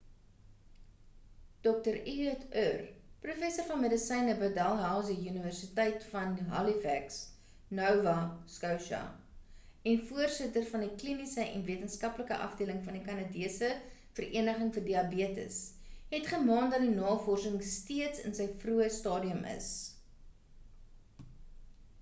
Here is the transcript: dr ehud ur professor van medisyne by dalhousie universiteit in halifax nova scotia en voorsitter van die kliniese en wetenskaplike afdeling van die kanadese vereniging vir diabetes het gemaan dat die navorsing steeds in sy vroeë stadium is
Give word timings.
dr 1.65 1.97
ehud 2.11 2.45
ur 2.61 2.79
professor 3.25 3.67
van 3.71 3.81
medisyne 3.83 4.33
by 4.39 4.47
dalhousie 4.55 5.17
universiteit 5.31 6.07
in 6.21 6.47
halifax 6.53 7.19
nova 7.81 8.15
scotia 8.53 9.01
en 9.91 10.01
voorsitter 10.07 10.65
van 10.71 10.85
die 10.87 10.95
kliniese 11.03 11.45
en 11.49 11.67
wetenskaplike 11.69 12.41
afdeling 12.47 12.81
van 12.87 12.97
die 12.99 13.05
kanadese 13.11 13.69
vereniging 14.21 14.75
vir 14.79 14.85
diabetes 14.91 15.63
het 16.15 16.31
gemaan 16.33 16.73
dat 16.75 16.87
die 16.87 16.95
navorsing 16.97 17.59
steeds 17.77 18.25
in 18.31 18.39
sy 18.41 18.49
vroeë 18.65 18.89
stadium 19.01 19.47
is 19.55 19.73